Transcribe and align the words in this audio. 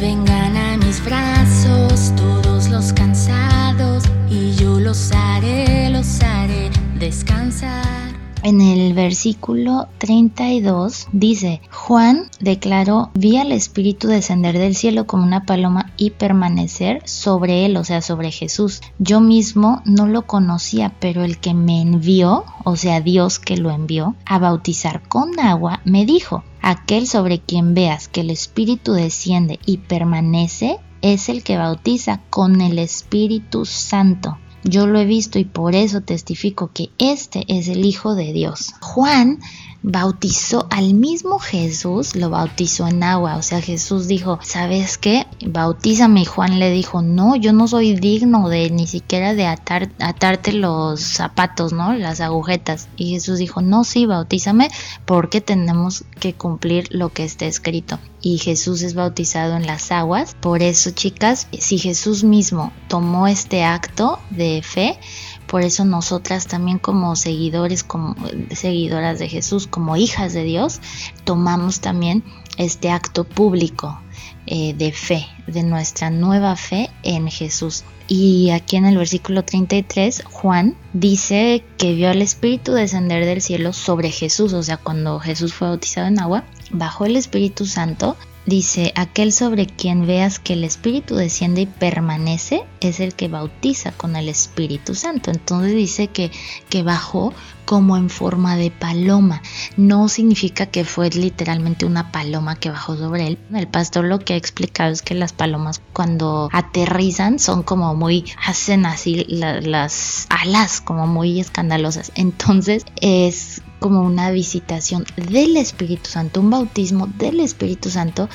Vengan 0.00 0.56
a 0.56 0.78
mis 0.78 1.04
brazos 1.04 2.14
todos 2.16 2.70
los 2.70 2.90
cansados 2.94 4.02
y 4.30 4.54
yo 4.54 4.80
los 4.80 5.12
haré, 5.12 5.90
los 5.90 6.22
haré 6.22 6.70
descansar. 6.98 8.09
En 8.42 8.62
el 8.62 8.94
versículo 8.94 9.88
32 9.98 11.08
dice, 11.12 11.60
Juan 11.70 12.30
declaró, 12.40 13.10
vi 13.12 13.36
al 13.36 13.52
Espíritu 13.52 14.08
descender 14.08 14.56
del 14.56 14.74
cielo 14.74 15.06
como 15.06 15.24
una 15.24 15.44
paloma 15.44 15.92
y 15.98 16.12
permanecer 16.12 17.02
sobre 17.06 17.66
él, 17.66 17.76
o 17.76 17.84
sea, 17.84 18.00
sobre 18.00 18.30
Jesús. 18.30 18.80
Yo 18.98 19.20
mismo 19.20 19.82
no 19.84 20.06
lo 20.06 20.26
conocía, 20.26 20.94
pero 21.00 21.22
el 21.22 21.38
que 21.38 21.52
me 21.52 21.82
envió, 21.82 22.46
o 22.64 22.76
sea, 22.76 23.02
Dios 23.02 23.38
que 23.38 23.58
lo 23.58 23.70
envió, 23.70 24.16
a 24.24 24.38
bautizar 24.38 25.02
con 25.06 25.38
agua, 25.38 25.82
me 25.84 26.06
dijo, 26.06 26.42
aquel 26.62 27.06
sobre 27.06 27.40
quien 27.40 27.74
veas 27.74 28.08
que 28.08 28.22
el 28.22 28.30
Espíritu 28.30 28.94
desciende 28.94 29.58
y 29.66 29.78
permanece, 29.78 30.78
es 31.02 31.28
el 31.28 31.44
que 31.44 31.58
bautiza 31.58 32.22
con 32.30 32.62
el 32.62 32.78
Espíritu 32.78 33.66
Santo. 33.66 34.38
Yo 34.64 34.86
lo 34.86 34.98
he 34.98 35.04
visto 35.04 35.38
y 35.38 35.44
por 35.44 35.74
eso 35.74 36.00
testifico 36.00 36.70
que 36.72 36.90
este 36.98 37.44
es 37.48 37.68
el 37.68 37.84
Hijo 37.84 38.14
de 38.14 38.32
Dios. 38.32 38.74
Juan 38.80 39.40
bautizó 39.82 40.66
al 40.70 40.94
mismo 40.94 41.38
Jesús, 41.38 42.14
lo 42.14 42.30
bautizó 42.30 42.86
en 42.86 43.02
agua. 43.02 43.36
O 43.36 43.42
sea, 43.42 43.60
Jesús 43.62 44.08
dijo, 44.08 44.38
¿sabes 44.42 44.98
qué? 44.98 45.26
Bautízame. 45.46 46.22
Y 46.22 46.24
Juan 46.26 46.58
le 46.58 46.70
dijo, 46.70 47.02
no, 47.02 47.36
yo 47.36 47.52
no 47.52 47.66
soy 47.68 47.94
digno 47.94 48.48
de 48.48 48.70
ni 48.70 48.86
siquiera 48.86 49.34
de 49.34 49.46
atar, 49.46 49.90
atarte 49.98 50.52
los 50.52 51.00
zapatos, 51.00 51.72
¿no? 51.72 51.94
Las 51.94 52.20
agujetas. 52.20 52.88
Y 52.96 53.12
Jesús 53.12 53.38
dijo, 53.38 53.62
no, 53.62 53.84
sí, 53.84 54.06
bautízame 54.06 54.68
porque 55.06 55.40
tenemos 55.40 56.04
que 56.18 56.34
cumplir 56.34 56.88
lo 56.90 57.10
que 57.10 57.24
está 57.24 57.46
escrito. 57.46 57.98
Y 58.22 58.38
Jesús 58.38 58.82
es 58.82 58.94
bautizado 58.94 59.56
en 59.56 59.66
las 59.66 59.92
aguas. 59.92 60.34
Por 60.40 60.62
eso, 60.62 60.90
chicas, 60.90 61.46
si 61.58 61.78
Jesús 61.78 62.24
mismo 62.24 62.72
tomó 62.88 63.26
este 63.26 63.64
acto 63.64 64.18
de 64.30 64.62
fe, 64.62 64.98
por 65.46 65.62
eso 65.62 65.84
nosotras 65.84 66.46
también 66.46 66.78
como 66.78 67.16
seguidores, 67.16 67.82
como 67.82 68.14
seguidoras 68.52 69.18
de 69.18 69.28
Jesús, 69.28 69.66
como 69.66 69.96
hijas 69.96 70.32
de 70.32 70.44
Dios, 70.44 70.80
tomamos 71.24 71.80
también 71.80 72.22
este 72.56 72.90
acto 72.90 73.24
público 73.24 73.98
eh, 74.46 74.74
de 74.74 74.92
fe, 74.92 75.26
de 75.46 75.62
nuestra 75.62 76.10
nueva 76.10 76.56
fe 76.56 76.90
en 77.02 77.28
Jesús. 77.28 77.84
Y 78.06 78.50
aquí 78.50 78.76
en 78.76 78.86
el 78.86 78.96
versículo 78.96 79.44
33, 79.44 80.24
Juan 80.24 80.76
dice 80.92 81.62
que 81.78 81.94
vio 81.94 82.10
al 82.10 82.22
Espíritu 82.22 82.72
descender 82.72 83.24
del 83.24 83.40
cielo 83.40 83.72
sobre 83.72 84.10
Jesús, 84.10 84.52
o 84.52 84.62
sea, 84.62 84.76
cuando 84.76 85.20
Jesús 85.20 85.54
fue 85.54 85.68
bautizado 85.68 86.08
en 86.08 86.18
agua, 86.18 86.44
bajó 86.70 87.06
el 87.06 87.16
Espíritu 87.16 87.66
Santo 87.66 88.16
Dice, 88.46 88.92
aquel 88.96 89.32
sobre 89.32 89.66
quien 89.66 90.06
veas 90.06 90.38
que 90.38 90.54
el 90.54 90.64
Espíritu 90.64 91.14
desciende 91.14 91.60
y 91.60 91.66
permanece 91.66 92.64
es 92.80 92.98
el 92.98 93.14
que 93.14 93.28
bautiza 93.28 93.92
con 93.92 94.16
el 94.16 94.30
Espíritu 94.30 94.94
Santo. 94.94 95.30
Entonces 95.30 95.74
dice 95.74 96.08
que, 96.08 96.32
que 96.70 96.82
bajó 96.82 97.34
como 97.66 97.98
en 97.98 98.08
forma 98.08 98.56
de 98.56 98.70
paloma. 98.70 99.42
No 99.76 100.08
significa 100.08 100.66
que 100.66 100.84
fue 100.84 101.10
literalmente 101.10 101.84
una 101.84 102.10
paloma 102.10 102.56
que 102.56 102.70
bajó 102.70 102.96
sobre 102.96 103.26
él. 103.28 103.38
El 103.54 103.68
pastor 103.68 104.06
lo 104.06 104.18
que 104.18 104.32
ha 104.32 104.36
explicado 104.36 104.90
es 104.90 105.02
que 105.02 105.14
las 105.14 105.34
palomas 105.34 105.82
cuando 105.92 106.48
aterrizan 106.50 107.38
son 107.38 107.62
como 107.62 107.94
muy, 107.94 108.24
hacen 108.44 108.86
así 108.86 109.26
las 109.28 110.26
alas 110.30 110.80
como 110.80 111.06
muy 111.06 111.40
escandalosas. 111.40 112.10
Entonces 112.14 112.86
es 113.00 113.62
como 113.80 114.02
una 114.02 114.30
visitación 114.30 115.04
del 115.16 115.56
Espíritu 115.56 116.08
Santo, 116.08 116.40
un 116.40 116.50
bautismo 116.50 117.08
del 117.18 117.40
Espíritu 117.40 117.90
Santo 117.90 118.28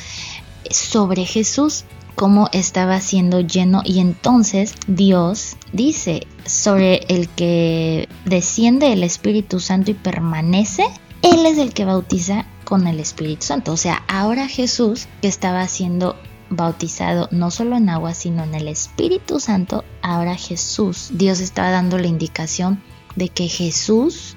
sobre 0.70 1.26
Jesús, 1.26 1.86
como 2.16 2.50
estaba 2.52 3.00
siendo 3.00 3.42
lleno 3.42 3.82
y 3.86 4.00
entonces 4.00 4.74
Dios 4.88 5.58
dice 5.74 6.28
sobre 6.46 7.06
el 7.08 7.30
que 7.30 8.10
desciende 8.26 8.92
el 8.94 9.04
Espíritu 9.04 9.60
Santo 9.60 9.92
y 9.92 9.96
permanece, 9.96 10.86
Él 11.22 11.46
es 11.46 11.58
el 11.58 11.74
que 11.74 11.86
bautiza 11.86 12.46
con 12.64 12.88
el 12.88 13.00
Espíritu 13.00 13.46
Santo. 13.46 13.74
O 13.74 13.78
sea, 13.78 14.04
ahora 14.08 14.48
Jesús 14.48 15.08
que 15.22 15.28
estaba 15.28 15.68
siendo 15.68 16.16
bautizado 16.50 17.28
no 17.32 17.52
solo 17.52 17.76
en 17.76 17.90
agua, 17.90 18.14
sino 18.14 18.44
en 18.44 18.56
el 18.56 18.68
Espíritu 18.68 19.40
Santo, 19.40 19.84
ahora 20.02 20.36
Jesús, 20.36 21.10
Dios 21.14 21.40
estaba 21.40 21.72
dando 21.72 21.98
la 21.98 22.08
indicación 22.08 22.82
de 23.16 23.30
que 23.30 23.48
Jesús 23.48 24.36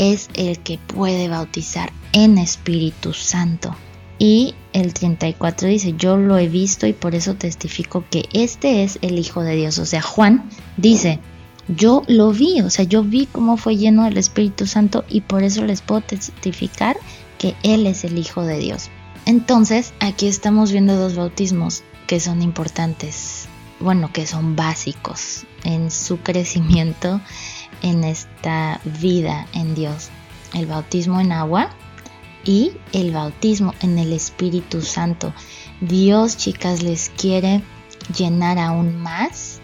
es 0.00 0.30
el 0.32 0.58
que 0.60 0.78
puede 0.78 1.28
bautizar 1.28 1.92
en 2.12 2.38
Espíritu 2.38 3.12
Santo. 3.12 3.76
Y 4.18 4.54
el 4.72 4.94
34 4.94 5.68
dice, 5.68 5.94
yo 5.96 6.16
lo 6.16 6.38
he 6.38 6.48
visto 6.48 6.86
y 6.86 6.94
por 6.94 7.14
eso 7.14 7.34
testifico 7.34 8.04
que 8.10 8.24
este 8.32 8.82
es 8.82 8.98
el 9.02 9.18
Hijo 9.18 9.42
de 9.42 9.56
Dios. 9.56 9.78
O 9.78 9.84
sea, 9.84 10.00
Juan 10.00 10.48
dice, 10.78 11.20
yo 11.68 12.02
lo 12.08 12.32
vi, 12.32 12.62
o 12.62 12.70
sea, 12.70 12.86
yo 12.86 13.04
vi 13.04 13.26
cómo 13.26 13.58
fue 13.58 13.76
lleno 13.76 14.04
del 14.04 14.16
Espíritu 14.16 14.66
Santo 14.66 15.04
y 15.06 15.20
por 15.20 15.42
eso 15.42 15.64
les 15.66 15.82
puedo 15.82 16.00
testificar 16.00 16.96
que 17.38 17.54
Él 17.62 17.86
es 17.86 18.04
el 18.04 18.16
Hijo 18.16 18.42
de 18.44 18.58
Dios. 18.58 18.88
Entonces, 19.26 19.92
aquí 20.00 20.28
estamos 20.28 20.72
viendo 20.72 20.96
dos 20.96 21.14
bautismos 21.14 21.82
que 22.06 22.20
son 22.20 22.40
importantes, 22.40 23.48
bueno, 23.80 24.10
que 24.14 24.26
son 24.26 24.56
básicos 24.56 25.44
en 25.62 25.90
su 25.90 26.18
crecimiento 26.20 27.20
en 27.82 28.04
esta 28.04 28.80
vida 28.84 29.46
en 29.52 29.74
Dios. 29.74 30.10
El 30.54 30.66
bautismo 30.66 31.20
en 31.20 31.32
agua 31.32 31.70
y 32.44 32.72
el 32.92 33.12
bautismo 33.12 33.74
en 33.80 33.98
el 33.98 34.12
Espíritu 34.12 34.82
Santo. 34.82 35.32
Dios, 35.80 36.36
chicas, 36.36 36.82
les 36.82 37.10
quiere 37.10 37.62
llenar 38.16 38.58
aún 38.58 38.96
más 38.96 39.60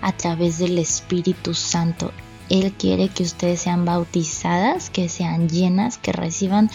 a 0.00 0.12
través 0.12 0.58
del 0.58 0.78
Espíritu 0.78 1.54
Santo. 1.54 2.12
Él 2.50 2.72
quiere 2.72 3.08
que 3.08 3.22
ustedes 3.22 3.60
sean 3.60 3.84
bautizadas, 3.84 4.90
que 4.90 5.08
sean 5.08 5.48
llenas, 5.48 5.98
que 5.98 6.12
reciban 6.12 6.70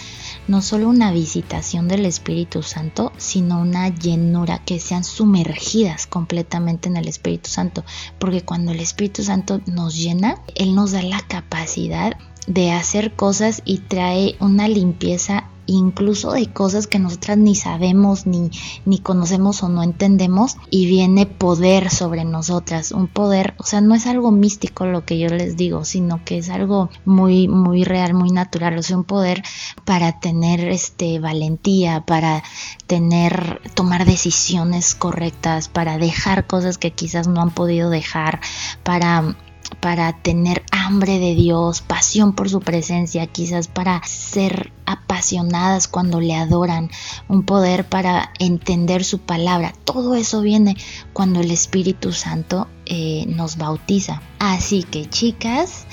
no 0.48 0.62
solo 0.62 0.90
una 0.90 1.12
visitación 1.12 1.88
del 1.88 2.06
Espíritu 2.06 2.64
Santo, 2.64 3.12
sino 3.18 3.60
una 3.60 3.90
llenura, 3.90 4.60
que 4.60 4.80
sean 4.80 5.04
sumergidas 5.04 6.08
completamente 6.08 6.90
en 6.90 6.98
el 6.98 7.08
Espíritu 7.08 7.50
Santo. 7.50 7.84
Porque 8.20 8.42
cuando 8.42 8.72
el 8.72 8.80
Espíritu 8.80 9.24
Santo 9.24 9.62
nos 9.66 9.96
llena, 9.96 10.42
Él 10.56 10.76
nos 10.76 10.92
da 10.92 11.02
la 11.02 11.22
capacidad 11.22 12.18
de 12.48 12.72
hacer 12.72 13.14
cosas 13.16 13.62
y 13.66 13.80
trae 13.80 14.36
una 14.40 14.68
limpieza 14.68 15.50
incluso 15.66 16.32
de 16.32 16.48
cosas 16.48 16.88
que 16.88 17.00
nosotras 17.00 17.38
ni 17.38 17.56
sabemos, 17.56 18.26
ni, 18.26 18.52
ni 18.86 19.00
conocemos 19.00 19.64
o 19.64 19.70
no 19.70 19.84
entendemos, 19.84 20.58
y 20.70 20.86
viene 20.86 21.26
poder 21.26 21.90
sobre 21.90 22.26
nosotras, 22.26 22.92
un 22.92 23.08
poder, 23.08 23.54
o 23.58 23.64
sea, 23.64 23.82
no 23.82 23.96
es 23.96 24.08
algo 24.08 24.32
místico 24.32 24.86
lo 24.86 25.06
que 25.06 25.20
yo 25.20 25.30
les 25.30 25.56
digo, 25.56 25.86
sino 25.86 26.24
que 26.26 26.38
es 26.38 26.50
algo 26.50 26.90
muy, 27.06 27.48
muy 27.48 27.84
real, 27.84 28.14
muy 28.14 28.32
natural, 28.32 28.78
o 28.78 28.84
sea, 28.84 28.98
un 28.98 29.04
poder 29.04 29.44
para 29.86 30.20
tener 30.20 30.68
este 30.68 31.20
valentía, 31.20 32.02
para 32.06 32.44
tener, 32.88 33.62
tomar 33.74 34.06
decisiones 34.06 34.96
correctas, 34.96 35.68
para 35.68 35.98
dejar 35.98 36.48
cosas 36.48 36.78
que 36.78 36.92
quizás 36.92 37.28
no 37.28 37.42
han 37.42 37.52
podido 37.52 37.90
dejar, 37.90 38.40
para 38.84 39.36
para 39.80 40.14
tener 40.22 40.64
hambre 40.84 41.20
de 41.20 41.36
Dios, 41.36 41.82
pasión 41.82 42.34
por 42.34 42.50
su 42.50 42.60
presencia, 42.60 43.28
quizás 43.28 43.68
para 43.68 44.02
ser 44.06 44.72
apasionadas 44.86 45.88
cuando 45.88 46.20
le 46.20 46.36
adoran, 46.36 46.90
un 47.28 47.44
poder 47.44 47.86
para 47.86 48.32
entender 48.40 49.04
su 49.04 49.20
palabra. 49.20 49.74
Todo 49.86 50.16
eso 50.16 50.42
viene 50.42 50.76
cuando 51.14 51.40
el 51.40 51.52
Espíritu 51.52 52.12
Santo 52.12 52.68
eh, 52.86 53.26
nos 53.28 53.58
bautiza. 53.58 54.22
Así 54.40 54.84
que 54.84 55.10
chicas, 55.10 55.86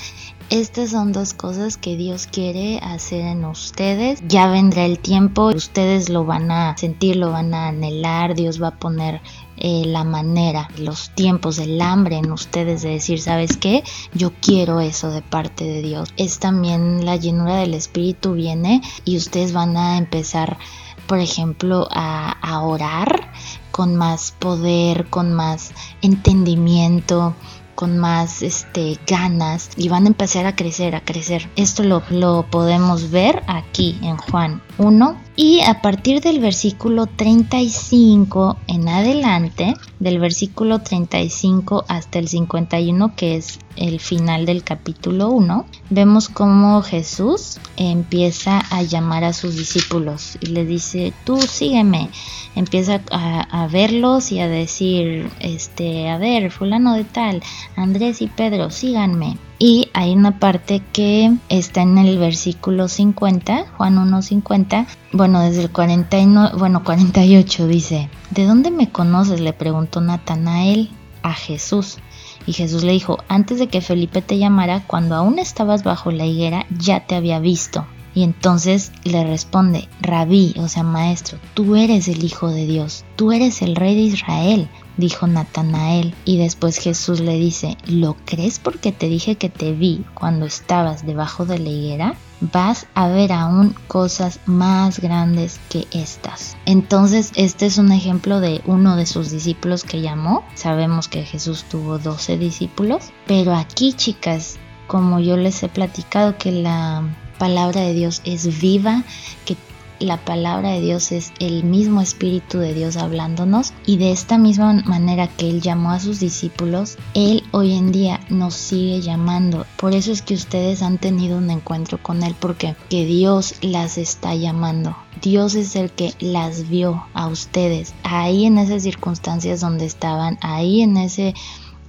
estas 0.51 0.89
son 0.89 1.13
dos 1.13 1.33
cosas 1.33 1.77
que 1.77 1.95
Dios 1.95 2.27
quiere 2.27 2.79
hacer 2.79 3.21
en 3.21 3.45
ustedes. 3.45 4.21
Ya 4.27 4.47
vendrá 4.51 4.83
el 4.83 4.99
tiempo, 4.99 5.47
ustedes 5.47 6.09
lo 6.09 6.25
van 6.25 6.51
a 6.51 6.75
sentir, 6.75 7.15
lo 7.15 7.31
van 7.31 7.53
a 7.53 7.69
anhelar, 7.69 8.35
Dios 8.35 8.61
va 8.61 8.67
a 8.67 8.77
poner 8.77 9.21
eh, 9.63 9.83
la 9.85 10.03
manera, 10.03 10.67
los 10.79 11.11
tiempos, 11.11 11.59
el 11.59 11.79
hambre 11.81 12.17
en 12.17 12.31
ustedes 12.31 12.81
de 12.81 12.89
decir, 12.89 13.21
¿sabes 13.21 13.57
qué? 13.57 13.83
Yo 14.11 14.31
quiero 14.41 14.79
eso 14.79 15.11
de 15.11 15.21
parte 15.21 15.65
de 15.65 15.83
Dios. 15.83 16.11
Es 16.17 16.39
también 16.39 17.05
la 17.05 17.15
llenura 17.15 17.57
del 17.57 17.75
Espíritu 17.75 18.33
viene 18.33 18.81
y 19.05 19.17
ustedes 19.17 19.53
van 19.53 19.77
a 19.77 19.99
empezar, 19.99 20.57
por 21.05 21.19
ejemplo, 21.19 21.87
a, 21.91 22.59
orar 22.63 23.31
con 23.69 23.95
más 23.95 24.31
poder, 24.31 25.05
con 25.11 25.31
más 25.31 25.73
entendimiento, 26.01 27.35
con 27.75 27.99
más 27.99 28.41
este, 28.41 28.99
ganas 29.05 29.69
y 29.77 29.89
van 29.89 30.05
a 30.05 30.07
empezar 30.07 30.47
a 30.47 30.55
crecer, 30.55 30.95
a 30.95 31.05
crecer. 31.05 31.47
Esto 31.55 31.83
lo, 31.83 32.01
lo 32.09 32.47
podemos 32.49 33.11
ver 33.11 33.43
aquí 33.45 33.99
en 34.01 34.17
Juan 34.17 34.63
1 34.79 35.30
Y 35.43 35.61
a 35.61 35.81
partir 35.81 36.21
del 36.21 36.39
versículo 36.39 37.07
35 37.07 38.57
en 38.67 38.87
adelante, 38.87 39.73
del 39.99 40.19
versículo 40.19 40.83
35 40.83 41.83
hasta 41.87 42.19
el 42.19 42.27
51, 42.27 43.15
que 43.15 43.37
es 43.37 43.57
el 43.75 43.99
final 43.99 44.45
del 44.45 44.63
capítulo 44.63 45.29
1, 45.29 45.65
vemos 45.89 46.29
cómo 46.29 46.83
Jesús 46.83 47.59
empieza 47.75 48.59
a 48.69 48.83
llamar 48.83 49.23
a 49.23 49.33
sus 49.33 49.55
discípulos 49.55 50.37
y 50.41 50.45
le 50.45 50.63
dice, 50.63 51.11
tú 51.23 51.41
sígueme. 51.41 52.09
Empieza 52.55 53.01
a, 53.09 53.65
verlos 53.65 54.31
y 54.31 54.41
a 54.41 54.47
decir, 54.47 55.27
este, 55.39 56.07
a 56.09 56.19
ver, 56.19 56.51
fulano 56.51 56.93
de 56.93 57.03
tal, 57.03 57.41
Andrés 57.75 58.21
y 58.21 58.27
Pedro, 58.27 58.69
síganme. 58.69 59.39
Y 59.63 59.89
hay 59.93 60.13
una 60.13 60.39
parte 60.39 60.81
que 60.91 61.37
está 61.47 61.83
en 61.83 61.99
el 61.99 62.17
versículo 62.17 62.87
50, 62.87 63.67
Juan 63.77 63.95
1.50, 64.11 64.87
bueno, 65.11 65.39
desde 65.41 65.61
el 65.61 65.69
49, 65.69 66.57
bueno, 66.57 66.83
48 66.83 67.67
dice, 67.67 68.09
¿de 68.31 68.47
dónde 68.47 68.71
me 68.71 68.89
conoces? 68.89 69.39
le 69.39 69.53
preguntó 69.53 70.01
Natanael 70.01 70.89
a 71.21 71.33
Jesús. 71.33 71.99
Y 72.47 72.53
Jesús 72.53 72.83
le 72.83 72.93
dijo, 72.93 73.19
antes 73.27 73.59
de 73.59 73.67
que 73.67 73.81
Felipe 73.81 74.23
te 74.23 74.39
llamara, 74.39 74.81
cuando 74.87 75.13
aún 75.13 75.37
estabas 75.37 75.83
bajo 75.83 76.09
la 76.09 76.25
higuera, 76.25 76.65
ya 76.75 77.05
te 77.05 77.13
había 77.13 77.37
visto. 77.37 77.85
Y 78.13 78.23
entonces 78.23 78.91
le 79.03 79.23
responde, 79.23 79.87
Rabí, 80.01 80.53
o 80.57 80.67
sea, 80.67 80.83
maestro, 80.83 81.39
tú 81.53 81.75
eres 81.75 82.07
el 82.07 82.23
Hijo 82.23 82.49
de 82.49 82.65
Dios, 82.65 83.05
tú 83.15 83.31
eres 83.31 83.61
el 83.61 83.75
Rey 83.75 83.95
de 83.95 84.01
Israel, 84.01 84.69
dijo 84.97 85.27
Natanael. 85.27 86.13
Y 86.25 86.37
después 86.37 86.77
Jesús 86.77 87.19
le 87.19 87.37
dice, 87.37 87.77
¿lo 87.85 88.15
crees 88.25 88.59
porque 88.59 88.91
te 88.91 89.07
dije 89.07 89.35
que 89.35 89.49
te 89.49 89.73
vi 89.73 90.03
cuando 90.13 90.45
estabas 90.45 91.05
debajo 91.05 91.45
de 91.45 91.59
la 91.59 91.69
higuera? 91.69 92.15
vas 92.41 92.87
a 92.95 93.07
ver 93.07 93.31
aún 93.31 93.75
cosas 93.87 94.39
más 94.45 94.99
grandes 94.99 95.59
que 95.69 95.87
estas. 95.91 96.57
Entonces, 96.65 97.31
este 97.35 97.67
es 97.67 97.77
un 97.77 97.91
ejemplo 97.91 98.39
de 98.39 98.61
uno 98.65 98.95
de 98.95 99.05
sus 99.05 99.31
discípulos 99.31 99.83
que 99.83 100.01
llamó. 100.01 100.43
Sabemos 100.55 101.07
que 101.07 101.23
Jesús 101.23 101.63
tuvo 101.69 101.99
12 101.99 102.37
discípulos, 102.37 103.11
pero 103.27 103.53
aquí, 103.53 103.93
chicas, 103.93 104.57
como 104.87 105.19
yo 105.19 105.37
les 105.37 105.61
he 105.63 105.69
platicado 105.69 106.37
que 106.37 106.51
la 106.51 107.03
palabra 107.41 107.81
de 107.81 107.95
Dios 107.95 108.21
es 108.23 108.61
viva, 108.61 109.03
que 109.45 109.57
la 109.99 110.23
palabra 110.23 110.73
de 110.73 110.81
Dios 110.81 111.11
es 111.11 111.33
el 111.39 111.63
mismo 111.63 111.99
Espíritu 111.99 112.59
de 112.59 112.75
Dios 112.75 112.97
hablándonos 112.97 113.73
y 113.83 113.97
de 113.97 114.11
esta 114.11 114.37
misma 114.37 114.73
manera 114.85 115.27
que 115.27 115.49
Él 115.49 115.59
llamó 115.59 115.89
a 115.89 115.99
sus 115.99 116.19
discípulos, 116.19 116.99
Él 117.15 117.41
hoy 117.49 117.73
en 117.73 117.91
día 117.91 118.19
nos 118.29 118.53
sigue 118.53 119.01
llamando. 119.01 119.65
Por 119.77 119.95
eso 119.95 120.11
es 120.11 120.21
que 120.21 120.35
ustedes 120.35 120.83
han 120.83 120.99
tenido 120.99 121.39
un 121.39 121.49
encuentro 121.49 121.97
con 121.97 122.21
Él 122.21 122.35
porque 122.39 122.75
que 122.89 123.05
Dios 123.07 123.55
las 123.61 123.97
está 123.97 124.35
llamando. 124.35 124.95
Dios 125.19 125.55
es 125.55 125.75
el 125.75 125.89
que 125.89 126.13
las 126.19 126.69
vio 126.69 127.07
a 127.15 127.25
ustedes 127.25 127.95
ahí 128.03 128.45
en 128.45 128.59
esas 128.59 128.83
circunstancias 128.83 129.61
donde 129.61 129.85
estaban, 129.85 130.37
ahí 130.41 130.81
en 130.81 130.95
ese 130.95 131.33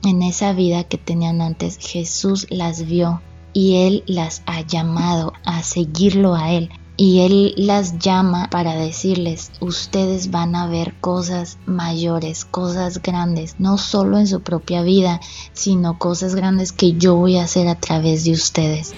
en 0.03 0.23
esa 0.23 0.55
vida 0.55 0.85
que 0.85 0.97
tenían 0.97 1.43
antes. 1.43 1.77
Jesús 1.79 2.47
las 2.49 2.87
vio 2.87 3.21
y 3.53 3.87
Él 3.87 4.05
las 4.07 4.43
ha 4.47 4.61
llamado 4.63 5.33
a 5.45 5.63
seguirlo 5.63 6.35
a 6.35 6.53
Él 6.53 6.71
y 6.97 7.21
Él 7.21 7.55
las 7.57 7.99
llama 7.99 8.49
para 8.51 8.75
decirles, 8.77 9.51
ustedes 9.61 10.31
van 10.31 10.55
a 10.55 10.67
ver 10.67 10.95
cosas 11.01 11.59
mayores, 11.67 12.45
cosas 12.45 13.03
grandes, 13.03 13.57
no 13.59 13.79
solo 13.79 14.19
en 14.19 14.27
su 14.27 14.43
propia 14.43 14.83
vida, 14.83 15.21
sino 15.53 15.99
cosas 15.99 16.35
grandes 16.35 16.73
que 16.73 16.93
yo 16.93 17.17
voy 17.17 17.39
a 17.39 17.45
hacer 17.45 17.67
a 17.69 17.81
través 17.81 18.25
de 18.25 18.33
ustedes. 18.33 18.95